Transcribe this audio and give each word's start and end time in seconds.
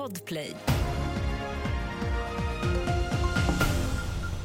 Podplay. 0.00 0.56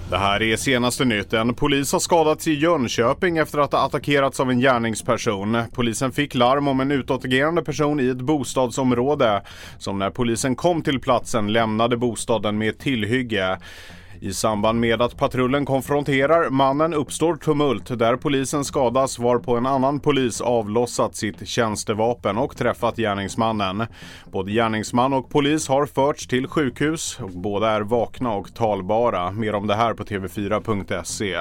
Det 0.09 0.17
här 0.17 0.41
är 0.41 0.57
senaste 0.57 1.05
nytt. 1.05 1.33
En 1.33 1.54
polis 1.54 1.91
har 1.91 1.99
skadats 1.99 2.47
i 2.47 2.54
Jönköping 2.54 3.38
efter 3.38 3.60
att 3.60 3.71
ha 3.71 3.86
attackerats 3.86 4.39
av 4.39 4.49
en 4.49 4.60
gärningsperson. 4.60 5.57
Polisen 5.73 6.12
fick 6.12 6.36
larm 6.36 6.68
om 6.68 6.79
en 6.79 6.91
utåtagerande 6.91 7.63
person 7.63 7.99
i 7.99 8.07
ett 8.07 8.21
bostadsområde 8.21 9.44
som 9.78 9.99
när 9.99 10.10
polisen 10.10 10.55
kom 10.55 10.81
till 10.81 10.99
platsen 10.99 11.54
lämnade 11.54 11.97
bostaden 11.97 12.57
med 12.57 12.69
ett 12.69 12.79
tillhygge. 12.79 13.59
I 14.26 14.34
samband 14.34 14.80
med 14.80 15.02
att 15.02 15.18
patrullen 15.18 15.66
konfronterar 15.66 16.50
mannen 16.50 16.94
uppstår 16.94 17.36
tumult 17.36 18.00
där 18.00 18.16
polisen 18.16 18.66
skadas 18.66 19.20
varpå 19.20 19.57
en 19.57 19.66
annan 19.66 20.00
polis 20.00 20.42
avlossat 20.42 21.16
sitt 21.16 21.48
tjänstevapen 21.48 22.38
och 22.38 22.57
träffat 22.57 22.96
gärningsmannen. 22.96 23.86
Både 24.32 24.52
gärningsman 24.52 25.14
och 25.14 25.30
polis 25.30 25.68
har 25.68 25.86
förts 25.86 26.28
till 26.28 26.47
sjukhus 26.47 27.19
och 27.19 27.30
båda 27.30 27.69
är 27.69 27.82
vakna 27.82 28.33
och 28.33 28.54
talbara. 28.54 29.32
Mer 29.32 29.56
om 29.56 29.68
det 29.68 29.75
här 29.75 29.93
på 29.93 30.04
tv4.se. 30.04 31.36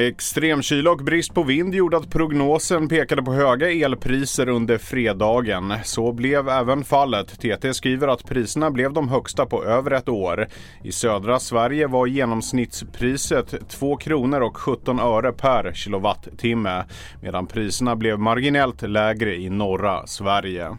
Extremkyla 0.00 0.90
och 0.90 1.04
brist 1.04 1.34
på 1.34 1.42
vind 1.42 1.74
gjorde 1.74 1.96
att 1.96 2.10
prognosen 2.10 2.88
pekade 2.88 3.22
på 3.22 3.32
höga 3.32 3.70
elpriser 3.70 4.48
under 4.48 4.78
fredagen. 4.78 5.74
Så 5.84 6.12
blev 6.12 6.48
även 6.48 6.84
fallet. 6.84 7.40
TT 7.40 7.74
skriver 7.74 8.08
att 8.08 8.24
priserna 8.24 8.70
blev 8.70 8.92
de 8.92 9.08
högsta 9.08 9.46
på 9.46 9.64
över 9.64 9.90
ett 9.90 10.08
år. 10.08 10.46
I 10.82 10.92
södra 10.92 11.38
Sverige 11.38 11.86
var 11.86 12.06
genomsnittspriset 12.06 13.68
2 13.68 13.96
kronor 13.96 14.40
och 14.40 14.56
17 14.56 15.00
öre 15.00 15.32
per 15.32 15.72
kilowattimme 15.72 16.84
medan 17.22 17.46
priserna 17.46 17.96
blev 17.96 18.18
marginellt 18.18 18.82
lägre 18.82 19.36
i 19.36 19.50
norra 19.50 20.06
Sverige. 20.06 20.76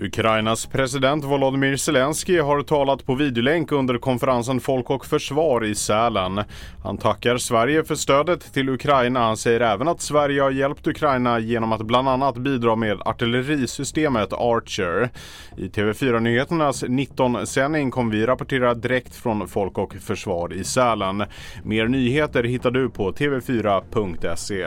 Ukrainas 0.00 0.66
president 0.66 1.24
Volodymyr 1.24 1.76
Zelensky 1.76 2.40
har 2.40 2.62
talat 2.62 3.06
på 3.06 3.14
videolänk 3.14 3.72
under 3.72 3.98
konferensen 3.98 4.60
Folk 4.60 4.90
och 4.90 5.06
Försvar 5.06 5.64
i 5.64 5.74
Sälen. 5.74 6.40
Han 6.84 6.98
tackar 6.98 7.36
Sverige 7.36 7.84
för 7.84 7.94
stödet 7.94 8.52
till 8.54 8.68
Ukraina. 8.68 9.20
Han 9.20 9.36
säger 9.36 9.60
även 9.60 9.88
att 9.88 10.00
Sverige 10.00 10.42
har 10.42 10.50
hjälpt 10.50 10.86
Ukraina 10.86 11.38
genom 11.38 11.72
att 11.72 11.82
bland 11.82 12.08
annat 12.08 12.36
bidra 12.36 12.76
med 12.76 13.00
artillerisystemet 13.04 14.32
Archer. 14.32 15.10
I 15.56 15.68
TV4-nyheternas 15.68 16.84
19-sändning 16.84 17.90
kommer 17.90 18.12
vi 18.12 18.26
rapportera 18.26 18.74
direkt 18.74 19.14
från 19.14 19.48
Folk 19.48 19.78
och 19.78 19.94
Försvar 19.94 20.52
i 20.52 20.64
Sälen. 20.64 21.24
Mer 21.64 21.88
nyheter 21.88 22.44
hittar 22.44 22.70
du 22.70 22.90
på 22.90 23.12
tv4.se. 23.12 24.66